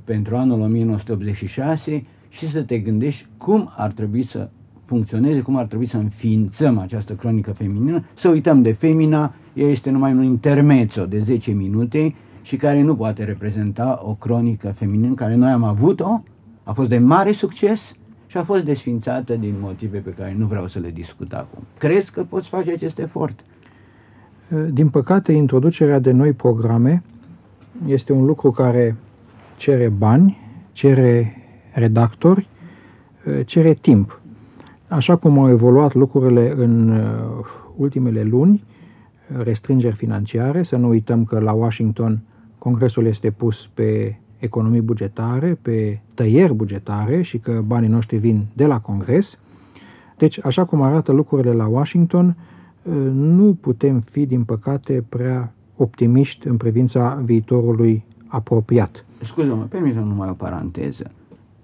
pentru 0.05 0.37
anul 0.37 0.61
1986 0.61 2.05
și 2.28 2.49
să 2.49 2.62
te 2.62 2.78
gândești 2.78 3.26
cum 3.37 3.73
ar 3.76 3.93
trebui 3.93 4.25
să 4.25 4.49
funcționeze, 4.87 5.40
cum 5.40 5.57
ar 5.57 5.64
trebui 5.64 5.87
să 5.87 5.97
înființăm 5.97 6.78
această 6.78 7.12
cronică 7.12 7.52
feminină, 7.52 8.05
să 8.14 8.28
uităm 8.28 8.62
de 8.62 8.73
femina, 8.73 9.35
ea 9.52 9.69
este 9.69 9.90
numai 9.90 10.12
un 10.12 10.23
intermezzo 10.23 11.07
de 11.07 11.19
10 11.19 11.50
minute 11.50 12.14
și 12.43 12.57
care 12.57 12.83
nu 12.83 12.97
poate 12.97 13.25
reprezenta 13.25 14.00
o 14.05 14.14
cronică 14.14 14.75
feminină 14.76 15.14
care 15.14 15.35
noi 15.35 15.50
am 15.50 15.64
avut-o, 15.64 16.23
a 16.62 16.73
fost 16.73 16.88
de 16.88 16.99
mare 16.99 17.33
succes 17.33 17.95
și 18.26 18.37
a 18.37 18.43
fost 18.43 18.64
desfințată 18.64 19.35
din 19.35 19.55
motive 19.61 19.99
pe 19.99 20.11
care 20.11 20.35
nu 20.38 20.47
vreau 20.47 20.69
să 20.69 20.78
le 20.78 20.90
discut 20.90 21.33
acum. 21.33 21.62
Crezi 21.78 22.11
că 22.11 22.23
poți 22.23 22.49
face 22.49 22.73
acest 22.73 22.99
efort? 22.99 23.45
Din 24.71 24.88
păcate, 24.88 25.33
introducerea 25.33 25.99
de 25.99 26.11
noi 26.11 26.33
programe 26.33 27.02
este 27.87 28.12
un 28.12 28.25
lucru 28.25 28.50
care 28.50 28.97
cere 29.57 29.88
bani, 29.88 30.38
cere 30.73 31.37
redactori, 31.73 32.49
cere 33.45 33.75
timp. 33.75 34.21
Așa 34.88 35.16
cum 35.16 35.38
au 35.38 35.49
evoluat 35.49 35.95
lucrurile 35.95 36.52
în 36.57 36.88
uh, 36.88 37.05
ultimele 37.76 38.23
luni, 38.23 38.64
restrângeri 39.43 39.95
financiare, 39.95 40.62
să 40.62 40.76
nu 40.76 40.88
uităm 40.88 41.25
că 41.25 41.38
la 41.38 41.52
Washington 41.52 42.23
Congresul 42.59 43.07
este 43.07 43.31
pus 43.31 43.69
pe 43.75 44.19
economii 44.38 44.81
bugetare, 44.81 45.59
pe 45.62 46.00
tăieri 46.14 46.55
bugetare 46.55 47.23
și 47.23 47.38
că 47.38 47.62
banii 47.66 47.88
noștri 47.88 48.16
vin 48.16 48.47
de 48.52 48.66
la 48.66 48.81
Congres. 48.81 49.38
Deci, 50.16 50.45
așa 50.45 50.64
cum 50.64 50.83
arată 50.83 51.12
lucrurile 51.12 51.52
la 51.52 51.66
Washington, 51.66 52.37
uh, 52.83 52.95
nu 53.12 53.59
putem 53.61 54.00
fi, 54.00 54.26
din 54.26 54.45
păcate, 54.45 55.05
prea 55.09 55.52
optimiști 55.76 56.49
în 56.49 56.57
privința 56.57 57.21
viitorului 57.25 58.05
apropiat. 58.26 59.05
Scuze-mă, 59.23 59.66
permite 59.69 59.99
numai 59.99 60.28
o 60.28 60.33
paranteză 60.33 61.11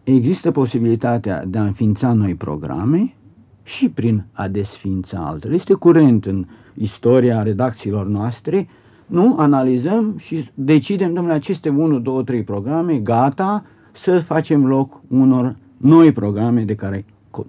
există 0.04 0.50
posibilitatea 0.50 1.44
de 1.46 1.58
a 1.58 1.64
înființa 1.64 2.12
noi 2.12 2.34
programe 2.34 3.14
și 3.62 3.88
prin 3.88 4.24
a 4.32 4.48
desființa 4.48 5.18
altele. 5.18 5.54
Este 5.54 5.74
curent 5.74 6.26
în 6.26 6.46
istoria 6.74 7.42
redacțiilor 7.42 8.06
noastre, 8.06 8.68
nu? 9.06 9.34
Analizăm 9.38 10.14
și 10.18 10.50
decidem, 10.54 11.12
domnule, 11.12 11.34
aceste 11.34 11.68
1, 11.68 11.98
2, 11.98 12.24
3 12.24 12.42
programe, 12.42 12.94
gata, 12.94 13.64
să 13.92 14.18
facem 14.18 14.66
loc 14.66 15.00
unor 15.08 15.56
noi 15.76 16.12
programe 16.12 16.64
de 16.64 16.74
care, 16.74 17.04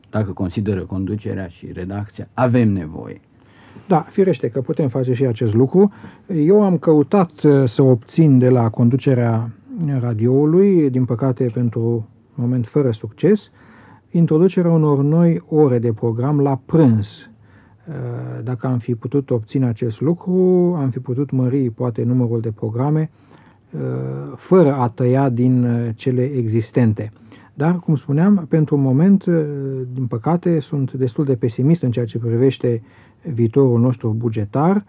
dacă 0.10 0.32
consideră 0.32 0.82
conducerea 0.82 1.48
și 1.48 1.68
redacția, 1.74 2.28
avem 2.34 2.72
nevoie. 2.72 3.22
Da, 3.88 4.06
firește 4.10 4.50
că 4.50 4.62
putem 4.62 4.88
face 4.88 5.14
și 5.14 5.26
acest 5.26 5.54
lucru. 5.54 5.92
Eu 6.36 6.64
am 6.64 6.78
căutat 6.78 7.44
uh, 7.44 7.64
să 7.66 7.82
obțin 7.82 8.38
de 8.38 8.50
la 8.50 8.70
conducerea 8.70 9.50
radioului, 10.00 10.90
din 10.90 11.06
păcate 11.06 11.50
pentru 11.54 12.08
moment 12.36 12.68
fără 12.68 12.92
succes, 12.92 13.52
introducerea 14.12 14.72
unor 14.72 15.04
noi 15.04 15.44
ore 15.50 15.80
de 15.80 15.94
program 15.94 16.40
la 16.40 16.60
prânz. 16.66 17.30
Uh, 17.88 18.44
dacă 18.44 18.68
am 18.68 18.78
fi 18.78 18.96
putut 18.96 19.30
obține 19.30 19.66
acest 19.66 20.02
lucru, 20.02 20.34
am 20.78 20.90
fi 20.90 21.00
putut 21.00 21.32
mări 21.32 21.70
poate 21.70 22.04
numărul 22.04 22.42
de 22.42 22.52
programe 22.52 23.10
uh, 23.72 23.82
fără 24.36 24.74
a 24.74 24.90
tăia 24.90 25.30
din 25.30 25.64
uh, 25.64 25.90
cele 25.96 26.24
existente. 26.24 27.12
Dar, 27.54 27.80
cum 27.80 27.96
spuneam, 27.96 28.46
pentru 28.50 28.78
moment, 28.78 29.24
din 29.94 30.06
păcate, 30.08 30.60
sunt 30.60 30.94
destul 30.94 31.26
de 31.26 31.36
pesimist 31.36 31.82
în 31.82 31.92
ceea 31.92 32.06
ce 32.06 32.18
privește 32.18 32.82
viitorul 33.34 33.80
nostru 33.80 34.16
bugetar. 34.18 34.86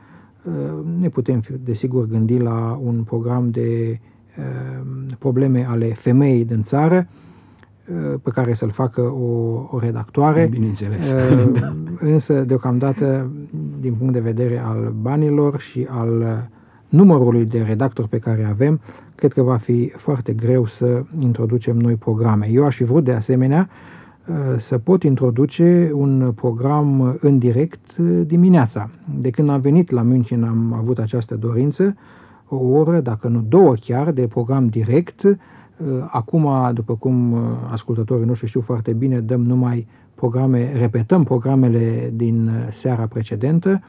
Ne 1.01 1.09
putem, 1.09 1.43
desigur, 1.65 2.07
gândi 2.07 2.39
la 2.39 2.81
un 2.85 3.03
program 3.03 3.51
de 3.51 4.01
probleme 5.19 5.67
ale 5.69 5.87
femeii 5.87 6.45
din 6.45 6.63
țară, 6.63 7.07
Uh, 7.07 7.24
pe 8.23 8.31
care 8.31 8.55
să-l 8.55 8.71
facă 8.71 9.01
o, 9.01 9.61
o 9.71 9.79
redactoare. 9.79 10.49
Bineînțeles. 10.51 11.13
Uh, 11.13 11.53
însă, 12.01 12.41
deocamdată, 12.41 13.31
din 13.81 13.95
punct 13.95 14.13
de 14.13 14.21
vedere 14.21 14.59
al 14.59 14.95
banilor 15.01 15.59
și 15.59 15.87
al 15.91 16.21
uh, 16.21 16.27
numărului 16.89 17.45
de 17.45 17.63
redactori 17.63 18.09
pe 18.09 18.19
care 18.19 18.47
avem, 18.51 18.81
cred 19.15 19.33
că 19.33 19.43
va 19.43 19.57
fi 19.57 19.93
foarte 19.97 20.33
greu 20.33 20.67
să 20.67 21.03
introducem 21.19 21.77
noi 21.77 21.95
programe. 21.95 22.49
Eu 22.51 22.65
aș 22.65 22.77
fi 22.77 22.85
vrut, 22.85 23.05
de 23.05 23.13
asemenea, 23.13 23.69
să 24.57 24.79
pot 24.79 25.03
introduce 25.03 25.91
un 25.95 26.33
program 26.35 27.17
în 27.21 27.39
direct 27.39 27.97
dimineața. 28.27 28.91
De 29.21 29.31
când 29.31 29.49
am 29.49 29.61
venit 29.61 29.91
la 29.91 30.03
München 30.03 30.45
am 30.45 30.73
avut 30.79 30.99
această 30.99 31.35
dorință, 31.35 31.97
o 32.49 32.57
oră, 32.57 33.01
dacă 33.01 33.29
nu 33.29 33.45
două 33.49 33.75
chiar, 33.81 34.11
de 34.13 34.27
program 34.27 34.67
direct, 34.67 35.23
Uh, 35.25 35.37
acum, 36.11 36.49
după 36.73 36.95
cum 36.95 37.33
uh, 37.33 37.41
ascultătorii 37.71 38.27
noștri 38.27 38.49
știu 38.49 38.61
foarte 38.61 38.93
bine, 38.93 39.21
dăm 39.21 39.43
numai 39.43 39.87
programe, 40.15 40.73
repetăm 40.73 41.25
programele 41.25 42.13
din 42.15 42.47
uh, 42.47 42.53
seara 42.71 43.07
precedentă, 43.07 43.83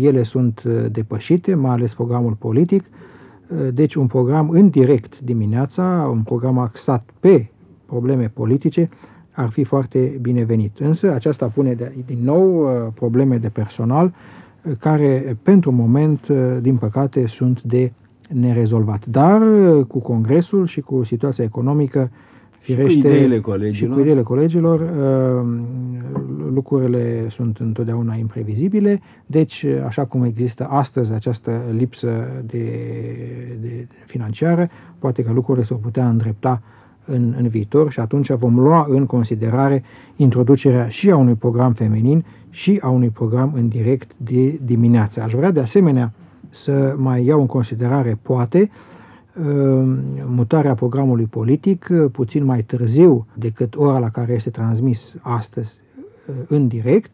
ele 0.00 0.22
sunt 0.22 0.62
depășite, 0.90 1.54
mai 1.54 1.70
ales 1.70 1.94
programul 1.94 2.32
politic, 2.32 2.84
deci 3.72 3.94
un 3.94 4.06
program 4.06 4.50
în 4.50 4.68
direct 4.68 5.20
dimineața, 5.20 6.08
un 6.10 6.22
program 6.22 6.58
axat 6.58 7.10
pe 7.20 7.50
probleme 7.86 8.28
politice, 8.28 8.88
ar 9.30 9.48
fi 9.48 9.64
foarte 9.64 10.18
binevenit. 10.20 10.78
Însă 10.78 11.12
aceasta 11.12 11.46
pune 11.46 11.92
din 12.06 12.18
nou 12.22 12.68
probleme 12.94 13.36
de 13.36 13.48
personal 13.48 14.12
care 14.78 15.36
pentru 15.42 15.70
moment, 15.70 16.28
din 16.60 16.76
păcate, 16.76 17.26
sunt 17.26 17.62
de 17.62 17.92
nerezolvat. 18.28 19.06
Dar 19.06 19.40
uh, 19.40 19.84
cu 19.84 19.98
Congresul 19.98 20.66
și 20.66 20.80
cu 20.80 21.02
situația 21.02 21.44
economică, 21.44 22.10
firește, 22.58 22.92
și 22.92 23.00
cu 23.00 23.06
ideile 23.06 23.40
colegilor, 23.40 23.74
și 23.74 23.86
cu 23.94 24.00
ideile 24.00 24.22
colegilor 24.22 24.80
uh, 24.80 25.46
lucrurile 26.54 27.26
sunt 27.28 27.58
întotdeauna 27.58 28.14
imprevizibile, 28.14 29.00
deci, 29.26 29.62
uh, 29.62 29.84
așa 29.86 30.04
cum 30.04 30.24
există 30.24 30.66
astăzi 30.70 31.12
această 31.12 31.60
lipsă 31.76 32.28
de, 32.46 32.64
de 33.60 33.86
financiară, 34.06 34.68
poate 34.98 35.22
că 35.22 35.32
lucrurile 35.32 35.64
s-ar 35.64 35.78
putea 35.82 36.08
îndrepta 36.08 36.62
în, 37.04 37.34
în 37.38 37.48
viitor 37.48 37.90
și 37.90 38.00
atunci 38.00 38.30
vom 38.30 38.58
lua 38.58 38.86
în 38.88 39.06
considerare 39.06 39.82
introducerea 40.16 40.88
și 40.88 41.10
a 41.10 41.16
unui 41.16 41.34
program 41.34 41.72
feminin 41.72 42.24
și 42.50 42.78
a 42.82 42.88
unui 42.88 43.08
program 43.08 43.52
în 43.54 43.68
direct 43.68 44.10
de 44.16 44.60
dimineață. 44.64 45.22
Aș 45.22 45.32
vrea 45.32 45.50
de 45.50 45.60
asemenea 45.60 46.12
să 46.52 46.94
mai 46.96 47.24
iau 47.24 47.40
în 47.40 47.46
considerare, 47.46 48.18
poate, 48.22 48.70
uh, 49.40 49.44
mutarea 50.26 50.74
programului 50.74 51.24
politic 51.24 51.88
uh, 51.90 52.10
puțin 52.12 52.44
mai 52.44 52.62
târziu 52.62 53.26
decât 53.34 53.76
ora 53.76 53.98
la 53.98 54.10
care 54.10 54.32
este 54.32 54.50
transmis 54.50 55.14
astăzi 55.20 55.78
uh, 56.28 56.34
în 56.48 56.68
direct, 56.68 57.10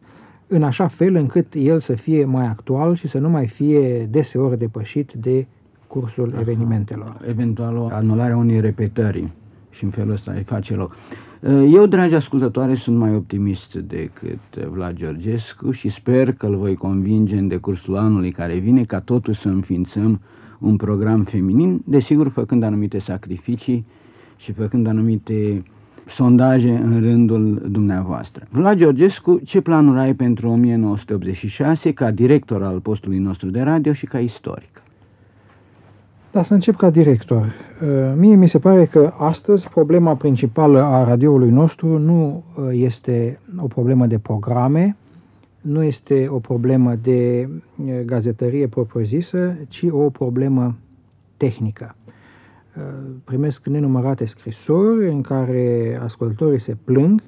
în 0.47 0.63
așa 0.63 0.87
fel 0.87 1.15
încât 1.15 1.55
el 1.55 1.81
să 1.81 1.95
fie 1.95 2.25
mai 2.25 2.47
actual 2.47 2.95
și 2.95 3.09
să 3.09 3.19
nu 3.19 3.29
mai 3.29 3.47
fie 3.47 4.05
deseori 4.11 4.59
depășit 4.59 5.13
de 5.13 5.47
cursul 5.87 6.31
Aha. 6.33 6.41
evenimentelor. 6.41 7.17
Eventual 7.29 7.77
o 7.77 7.89
anulare 7.93 8.33
a 8.33 8.37
unei 8.37 8.61
repetări 8.61 9.29
și 9.71 9.85
în 9.85 9.91
felul 9.91 10.13
ăsta 10.13 10.33
îi 10.33 10.43
face 10.43 10.75
loc. 10.75 10.97
Eu, 11.47 11.87
dragi 11.87 12.15
ascultătoare, 12.15 12.75
sunt 12.75 12.97
mai 12.97 13.15
optimist 13.15 13.75
decât 13.75 14.57
Vlad 14.71 14.97
Georgescu 14.97 15.71
și 15.71 15.89
sper 15.89 16.33
că 16.33 16.47
îl 16.47 16.57
voi 16.57 16.75
convinge 16.75 17.37
în 17.37 17.49
decursul 17.49 17.97
anului 17.97 18.31
care 18.31 18.57
vine 18.57 18.85
ca 18.85 19.01
totuși 19.01 19.41
să 19.41 19.49
înființăm 19.49 20.21
un 20.59 20.77
program 20.77 21.25
feminin, 21.25 21.81
desigur 21.85 22.29
făcând 22.29 22.63
anumite 22.63 22.99
sacrificii 22.99 23.87
și 24.37 24.53
făcând 24.53 24.87
anumite 24.87 25.63
sondaje 26.09 26.71
în 26.71 27.01
rândul 27.01 27.67
dumneavoastră. 27.71 28.47
Vlad 28.51 28.77
Georgescu, 28.77 29.41
ce 29.45 29.61
planuri 29.61 29.99
ai 29.99 30.15
pentru 30.15 30.49
1986 30.49 31.93
ca 31.93 32.11
director 32.11 32.63
al 32.63 32.81
postului 32.81 33.19
nostru 33.19 33.51
de 33.51 33.61
radio 33.61 33.93
și 33.93 34.07
ca 34.07 34.19
istoric? 34.19 34.83
Da, 36.33 36.43
să 36.43 36.55
încep 36.55 36.77
ca 36.77 36.91
director. 36.91 37.45
Uh, 37.83 38.13
mie 38.17 38.35
mi 38.35 38.49
se 38.49 38.59
pare 38.59 38.87
că 38.87 39.13
astăzi 39.17 39.69
problema 39.69 40.17
principală 40.17 40.83
a 40.83 41.05
radioului 41.05 41.51
nostru 41.51 41.99
nu 41.99 42.45
uh, 42.57 42.69
este 42.73 43.41
o 43.59 43.67
problemă 43.67 44.07
de 44.07 44.19
programe, 44.19 44.97
nu 45.61 45.83
este 45.83 46.29
o 46.31 46.39
problemă 46.39 46.95
de 46.95 47.49
uh, 47.77 48.01
gazetărie 48.05 48.67
propriu-zisă, 48.67 49.57
ci 49.69 49.87
o 49.91 50.11
problemă 50.11 50.77
tehnică. 51.37 51.95
Primesc 53.25 53.67
nenumărate 53.67 54.25
scrisori 54.25 55.11
în 55.11 55.21
care 55.21 55.99
ascultătorii 56.03 56.61
se 56.61 56.77
plâng 56.85 57.23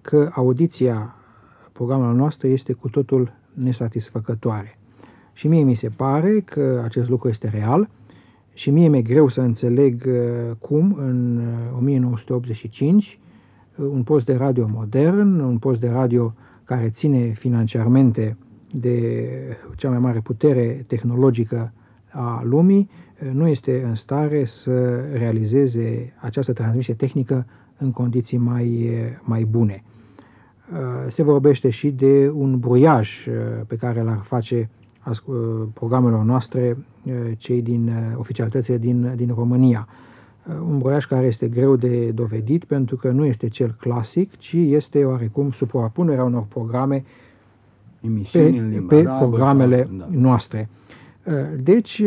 că 0.00 0.30
audiția 0.34 1.14
programelor 1.72 2.14
noastre 2.14 2.48
este 2.48 2.72
cu 2.72 2.88
totul 2.88 3.32
nesatisfăcătoare. 3.54 4.78
Și 5.32 5.48
mie 5.48 5.62
mi 5.62 5.74
se 5.74 5.88
pare 5.88 6.40
că 6.40 6.80
acest 6.84 7.08
lucru 7.08 7.28
este 7.28 7.48
real– 7.48 7.88
și 8.60 8.70
mie 8.70 8.88
mi-e 8.88 9.02
greu 9.02 9.28
să 9.28 9.40
înțeleg 9.40 10.04
uh, 10.06 10.56
cum 10.58 10.96
în 10.98 11.40
1985 11.78 13.18
uh, 13.78 13.84
uh, 13.84 13.90
un 13.92 14.02
post 14.02 14.26
de 14.26 14.34
radio 14.34 14.68
modern, 14.72 15.38
un 15.38 15.58
post 15.58 15.80
de 15.80 15.88
radio 15.88 16.34
care 16.64 16.90
ține 16.90 17.30
financiarmente 17.30 18.36
de 18.72 19.28
cea 19.76 19.88
mai 19.88 19.98
mare 19.98 20.20
putere 20.20 20.84
tehnologică 20.86 21.72
a 22.10 22.42
lumii, 22.44 22.90
nu 23.32 23.46
este 23.46 23.82
în 23.82 23.94
stare 23.94 24.44
să 24.44 25.00
realizeze 25.12 26.12
această 26.20 26.52
transmisie 26.52 26.94
tehnică 26.94 27.46
în 27.78 27.90
condiții 27.90 28.38
mai, 28.38 28.90
mai 29.22 29.44
bune. 29.44 29.82
Se 31.08 31.22
vorbește 31.22 31.70
și 31.70 31.90
de 31.90 32.30
un 32.34 32.58
bruiaj 32.58 33.28
pe 33.66 33.76
care 33.76 34.02
l-ar 34.02 34.20
face 34.22 34.70
programelor 35.72 36.24
noastre 36.24 36.76
cei 37.36 37.62
din 37.62 37.90
oficialitățile 38.16 38.78
din, 38.78 39.12
din 39.16 39.32
România. 39.34 39.88
Un 40.68 40.78
broiaj 40.78 41.06
care 41.06 41.26
este 41.26 41.48
greu 41.48 41.76
de 41.76 42.10
dovedit 42.10 42.64
pentru 42.64 42.96
că 42.96 43.10
nu 43.10 43.24
este 43.24 43.48
cel 43.48 43.76
clasic, 43.80 44.36
ci 44.36 44.52
este 44.52 45.04
oarecum 45.04 45.50
suprapunerea 45.50 46.24
unor 46.24 46.44
programe 46.48 47.04
pe, 48.32 48.64
pe 48.88 49.02
programele 49.02 49.88
da. 49.98 50.06
noastre. 50.10 50.68
Deci, 51.62 52.02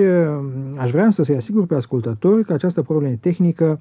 aș 0.75 0.91
vrea 0.91 1.09
să 1.09 1.23
se 1.23 1.35
asigur 1.35 1.65
pe 1.65 1.75
ascultători 1.75 2.45
că 2.45 2.53
această 2.53 2.81
problemă 2.81 3.15
tehnică 3.15 3.79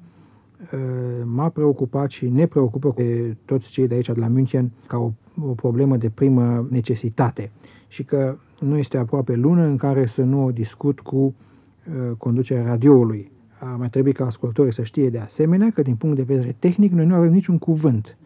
m-a 1.24 1.48
preocupat 1.48 2.10
și 2.10 2.28
ne 2.28 2.46
preocupă 2.46 2.92
pe 2.92 3.36
toți 3.44 3.70
cei 3.70 3.88
de 3.88 3.94
aici, 3.94 4.06
de 4.06 4.20
la 4.20 4.26
München, 4.26 4.70
ca 4.86 4.98
o, 4.98 5.10
o 5.40 5.52
problemă 5.52 5.96
de 5.96 6.10
primă 6.14 6.66
necesitate 6.70 7.50
și 7.88 8.04
că 8.04 8.36
nu 8.62 8.76
este 8.78 8.98
aproape 8.98 9.34
lună 9.34 9.62
în 9.62 9.76
care 9.76 10.06
să 10.06 10.22
nu 10.22 10.44
o 10.44 10.50
discut 10.50 11.00
cu 11.00 11.16
uh, 11.16 12.10
conducerea 12.18 12.64
radioului. 12.64 13.30
A 13.58 13.66
mai 13.66 13.88
trebui 13.88 14.12
ca 14.12 14.26
ascultătorii 14.26 14.72
să 14.72 14.82
știe 14.82 15.10
de 15.10 15.18
asemenea 15.18 15.70
că 15.70 15.82
din 15.82 15.94
punct 15.94 16.16
de 16.16 16.22
vedere 16.22 16.56
tehnic 16.58 16.92
noi 16.92 17.06
nu 17.06 17.14
avem 17.14 17.32
niciun 17.32 17.58
cuvânt 17.58 18.16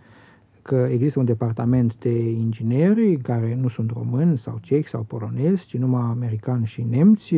că 0.62 0.88
există 0.90 1.18
un 1.18 1.24
departament 1.24 1.94
de 1.98 2.30
ingineri 2.30 3.16
care 3.16 3.58
nu 3.60 3.68
sunt 3.68 3.90
români 3.90 4.38
sau 4.38 4.58
cehi 4.60 4.88
sau 4.88 5.02
polonezi, 5.02 5.66
ci 5.66 5.76
numai 5.76 6.02
americani 6.02 6.66
și 6.66 6.86
nemți, 6.90 7.34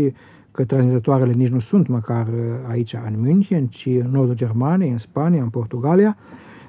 că 0.51 0.65
transmitătoarele 0.65 1.33
nici 1.33 1.49
nu 1.49 1.59
sunt 1.59 1.87
măcar 1.87 2.27
uh, 2.27 2.35
aici 2.69 2.93
în 2.93 3.21
München, 3.21 3.67
ci 3.67 3.87
în 3.87 4.11
nordul 4.11 4.35
Germaniei, 4.35 4.91
în 4.91 4.99
Spania, 4.99 5.43
în 5.43 5.49
Portugalia. 5.49 6.17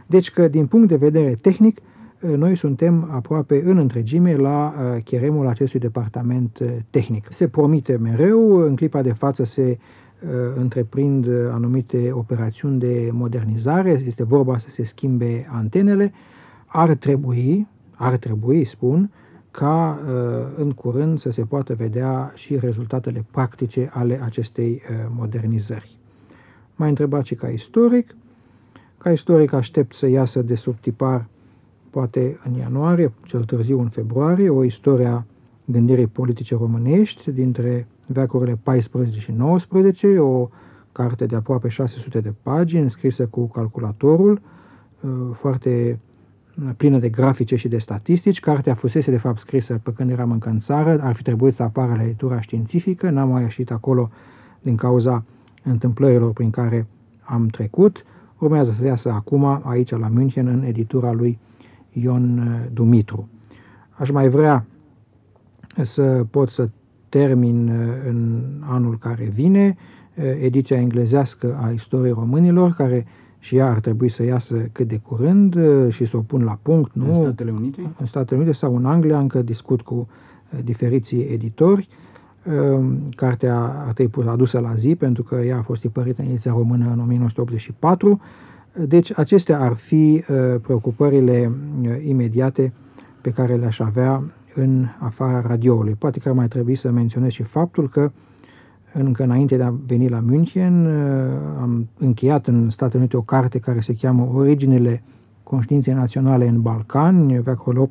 Deci 0.05 0.31
că 0.31 0.47
din 0.47 0.67
punct 0.67 0.87
de 0.87 0.95
vedere 0.95 1.35
tehnic 1.35 1.79
noi 2.19 2.55
suntem 2.55 3.09
aproape 3.11 3.61
în 3.65 3.77
întregime 3.77 4.35
la 4.35 4.73
uh, 4.73 5.03
cheremul 5.03 5.47
acestui 5.47 5.79
departament 5.79 6.59
uh, 6.59 6.67
tehnic. 6.89 7.27
Se 7.31 7.47
promite 7.47 7.97
mereu, 7.97 8.55
în 8.55 8.75
clipa 8.75 9.01
de 9.01 9.11
față 9.11 9.43
se 9.43 9.77
uh, 9.77 10.29
întreprind 10.55 11.27
anumite 11.51 12.11
operațiuni 12.11 12.79
de 12.79 13.09
modernizare, 13.11 14.03
este 14.05 14.23
vorba 14.23 14.57
să 14.57 14.69
se 14.69 14.83
schimbe 14.83 15.47
antenele, 15.51 16.13
ar 16.65 16.93
trebui, 16.93 17.67
ar 17.95 18.17
trebui, 18.17 18.65
spun, 18.65 19.11
ca 19.51 19.99
în 20.55 20.71
curând 20.71 21.19
să 21.19 21.31
se 21.31 21.41
poată 21.41 21.73
vedea 21.73 22.31
și 22.35 22.59
rezultatele 22.59 23.25
practice 23.31 23.89
ale 23.93 24.21
acestei 24.23 24.81
modernizări. 25.15 25.97
Mai 26.75 26.89
întrebat 26.89 27.25
și 27.25 27.35
ca 27.35 27.47
istoric. 27.47 28.15
Ca 28.97 29.11
istoric 29.11 29.53
aștept 29.53 29.95
să 29.95 30.07
iasă 30.07 30.41
de 30.41 30.55
sub 30.55 30.79
tipar 30.79 31.25
poate 31.89 32.39
în 32.45 32.53
ianuarie, 32.53 33.11
cel 33.23 33.43
târziu 33.43 33.79
în 33.79 33.89
februarie, 33.89 34.49
o 34.49 34.63
istoria 34.63 35.25
gândirii 35.65 36.07
politice 36.07 36.55
românești 36.55 37.31
dintre 37.31 37.87
veacurile 38.07 38.59
14 38.63 39.19
și 39.19 39.31
19, 39.31 40.17
o 40.17 40.49
carte 40.91 41.25
de 41.25 41.35
aproape 41.35 41.67
600 41.67 42.19
de 42.19 42.33
pagini, 42.43 42.89
scrisă 42.89 43.25
cu 43.25 43.47
calculatorul, 43.47 44.41
uh, 45.01 45.09
foarte 45.33 45.99
plină 46.77 46.99
de 46.99 47.09
grafice 47.09 47.55
și 47.55 47.67
de 47.67 47.77
statistici. 47.77 48.39
Cartea 48.39 48.73
fusese, 48.73 49.11
de 49.11 49.17
fapt, 49.17 49.39
scrisă 49.39 49.79
pe 49.83 49.93
când 49.93 50.09
eram 50.09 50.31
încă 50.31 50.49
în 50.49 50.59
țară, 50.59 50.99
ar 51.01 51.15
fi 51.15 51.23
trebuit 51.23 51.53
să 51.53 51.63
apară 51.63 51.93
la 51.95 52.03
editura 52.03 52.41
științifică, 52.41 53.09
n-am 53.09 53.29
mai 53.29 53.41
ieșit 53.41 53.71
acolo 53.71 54.09
din 54.61 54.75
cauza 54.75 55.23
întâmplărilor 55.63 56.31
prin 56.31 56.49
care 56.49 56.87
am 57.23 57.47
trecut. 57.47 58.05
Urmează 58.37 58.71
să 58.77 58.85
iasă 58.85 59.11
acum, 59.11 59.61
aici 59.63 59.91
la 59.91 60.07
München, 60.07 60.47
în 60.47 60.63
editura 60.63 61.11
lui 61.11 61.39
Ion 62.01 62.37
uh, 62.37 62.69
Dumitru. 62.73 63.29
Aș 63.89 64.09
mai 64.09 64.29
vrea 64.29 64.65
să 65.83 66.25
pot 66.31 66.49
să 66.49 66.69
termin 67.09 67.67
uh, 67.67 68.09
în 68.09 68.41
anul 68.59 68.97
care 68.97 69.23
vine 69.33 69.75
uh, 70.15 70.23
ediția 70.41 70.77
englezească 70.77 71.59
a 71.61 71.69
istoriei 71.69 72.13
românilor, 72.13 72.73
care 72.73 73.05
și 73.39 73.55
ea 73.55 73.69
ar 73.69 73.79
trebui 73.79 74.09
să 74.09 74.23
iasă 74.23 74.55
cât 74.71 74.87
de 74.87 74.97
curând 74.97 75.55
și 75.89 76.05
să 76.05 76.17
o 76.17 76.19
pun 76.19 76.43
la 76.43 76.59
punct. 76.61 76.91
Nu? 76.93 77.13
În 77.13 77.23
Statele 77.23 77.51
Unite? 77.51 77.81
În 77.99 78.05
Statele 78.05 78.39
Unite 78.39 78.55
sau 78.55 78.75
în 78.75 78.85
Anglia, 78.85 79.19
încă 79.19 79.41
discut 79.41 79.81
cu 79.81 80.07
diferiții 80.63 81.21
editori. 81.21 81.87
Cartea 83.15 83.55
a 83.87 83.91
trebuit 83.91 84.27
adusă 84.27 84.59
la 84.59 84.73
zi 84.75 84.95
pentru 84.95 85.23
că 85.23 85.35
ea 85.35 85.57
a 85.57 85.61
fost 85.61 85.81
tipărită 85.81 86.21
în 86.21 86.27
ediția 86.27 86.51
română 86.51 86.91
în 86.91 86.99
1984 86.99 88.21
deci 88.73 89.17
acestea 89.17 89.59
ar 89.59 89.73
fi 89.73 90.23
uh, 90.29 90.55
preocupările 90.61 91.51
uh, 91.81 91.89
imediate 92.05 92.73
pe 93.21 93.29
care 93.29 93.55
le-aș 93.55 93.79
avea 93.79 94.23
în 94.55 94.85
afara 94.99 95.41
radioului. 95.41 95.93
Poate 95.93 96.19
că 96.19 96.29
ar 96.29 96.35
mai 96.35 96.47
trebui 96.47 96.75
să 96.75 96.91
menționez 96.91 97.31
și 97.31 97.43
faptul 97.43 97.89
că 97.89 98.11
încă 98.93 99.23
înainte 99.23 99.55
de 99.55 99.63
a 99.63 99.73
veni 99.85 100.09
la 100.09 100.19
München 100.19 100.85
uh, 100.85 100.91
am 101.61 101.87
încheiat 101.97 102.47
în 102.47 102.69
Statele 102.69 102.99
Unite 102.99 103.17
o 103.17 103.21
carte 103.21 103.59
care 103.59 103.79
se 103.79 103.93
cheamă 103.93 104.31
Originele 104.33 105.03
conștiinței 105.43 105.93
naționale 105.93 106.47
în 106.47 106.61
Balcani, 106.61 107.41
veacolul 107.41 107.89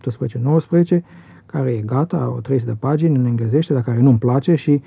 18-19, 0.99 0.99
care 1.47 1.71
e 1.71 1.81
gata, 1.81 2.33
o 2.37 2.41
300 2.41 2.71
de 2.71 2.77
pagini 2.81 3.17
în 3.17 3.25
englezește, 3.25 3.73
dar 3.73 3.83
care 3.83 4.01
nu-mi 4.01 4.19
place 4.19 4.55
și 4.55 4.83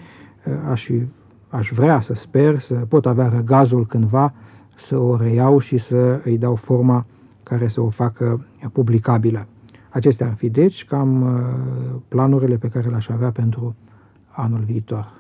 aș, 0.70 0.84
fi, 0.84 1.02
aș 1.50 1.72
vrea 1.74 2.00
să 2.00 2.14
sper 2.14 2.60
să 2.60 2.74
pot 2.74 3.06
avea 3.06 3.28
răgazul 3.28 3.86
cândva 3.86 4.34
să 4.82 4.98
o 4.98 5.16
reiau 5.16 5.60
și 5.60 5.78
să 5.78 6.22
îi 6.24 6.38
dau 6.38 6.56
forma 6.56 7.06
care 7.44 7.68
să 7.68 7.82
o 7.82 7.90
facă 7.90 8.46
publicabilă. 8.72 9.48
Acestea 9.90 10.28
ar 10.28 10.34
fi, 10.34 10.50
deci, 10.50 10.86
cam 10.86 11.22
uh, 11.22 12.02
planurile 12.08 12.56
pe 12.56 12.68
care 12.68 12.90
le-aș 12.90 13.10
avea 13.10 13.32
pentru 13.32 13.76
anul 14.28 14.60
viitor. 14.66 15.20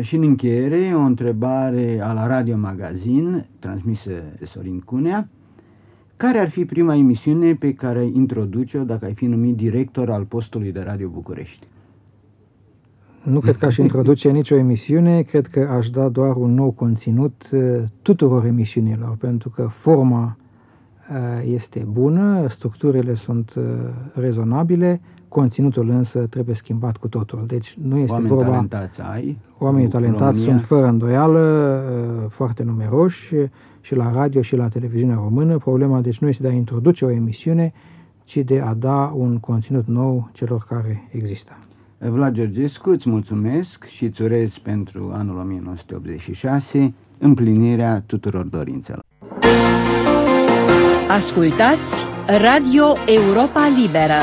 Și 0.00 0.16
în 0.16 0.22
încheiere, 0.22 0.94
o 0.94 1.00
întrebare 1.00 2.00
a 2.00 2.12
la 2.12 2.26
Radio 2.26 2.56
Magazin, 2.56 3.46
transmisă 3.58 4.10
de 4.38 4.44
Sorin 4.44 4.80
Cunea. 4.80 5.28
Care 6.16 6.38
ar 6.38 6.48
fi 6.48 6.64
prima 6.64 6.94
emisiune 6.94 7.54
pe 7.54 7.74
care 7.74 7.98
ai 7.98 8.12
introduce-o 8.14 8.84
dacă 8.84 9.04
ai 9.04 9.14
fi 9.14 9.26
numit 9.26 9.56
director 9.56 10.10
al 10.10 10.24
postului 10.24 10.72
de 10.72 10.80
Radio 10.80 11.08
București? 11.08 11.66
Nu 13.24 13.40
cred 13.40 13.56
că 13.56 13.66
aș 13.66 13.76
introduce 13.76 14.30
nicio 14.30 14.56
emisiune, 14.56 15.22
cred 15.22 15.46
că 15.46 15.68
aș 15.76 15.90
da 15.90 16.08
doar 16.08 16.36
un 16.36 16.54
nou 16.54 16.70
conținut 16.70 17.48
uh, 17.52 17.60
tuturor 18.02 18.44
emisiunilor, 18.44 19.16
pentru 19.18 19.48
că 19.50 19.62
forma 19.62 20.36
uh, 21.10 21.52
este 21.54 21.86
bună, 21.90 22.46
structurile 22.48 23.14
sunt 23.14 23.54
uh, 23.56 23.64
rezonabile, 24.12 25.00
conținutul 25.28 25.88
însă 25.88 26.18
trebuie 26.18 26.54
schimbat 26.54 26.96
cu 26.96 27.08
totul. 27.08 27.44
Deci 27.46 27.78
nu 27.82 27.98
este 27.98 28.12
Oameni 28.12 28.34
vorba... 28.34 28.44
talentați 28.44 29.00
ai. 29.00 29.38
Oamenii 29.58 29.84
în 29.84 29.90
talentați 29.90 30.22
România. 30.22 30.44
sunt 30.44 30.60
fără 30.60 30.86
îndoială 30.86 31.40
uh, 31.40 32.30
foarte 32.30 32.62
numeroși 32.62 33.34
și 33.80 33.94
la 33.94 34.12
radio 34.12 34.42
și 34.42 34.56
la 34.56 34.68
televiziunea 34.68 35.14
română. 35.14 35.58
Problema 35.58 36.00
deci 36.00 36.18
nu 36.18 36.28
este 36.28 36.42
de 36.42 36.48
a 36.48 36.52
introduce 36.52 37.04
o 37.04 37.10
emisiune, 37.10 37.72
ci 38.24 38.36
de 38.36 38.60
a 38.60 38.74
da 38.74 39.12
un 39.16 39.38
conținut 39.38 39.86
nou 39.86 40.28
celor 40.32 40.66
care 40.68 41.08
există. 41.12 41.52
Vlad 42.10 42.34
Georgescu, 42.34 42.90
îți 42.90 43.08
mulțumesc 43.08 43.84
și 43.84 44.04
îți 44.04 44.22
urez 44.22 44.58
pentru 44.58 45.10
anul 45.14 45.36
1986 45.36 46.94
împlinirea 47.18 48.02
tuturor 48.06 48.44
dorințelor. 48.44 49.02
Ascultați 51.08 52.06
Radio 52.26 52.84
Europa 53.06 53.68
Liberă. 53.82 54.20